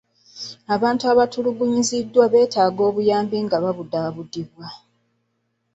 [0.75, 4.67] Abantu abatulugunyiziddwa beetaaga obuyambi nga babudaabudibwa.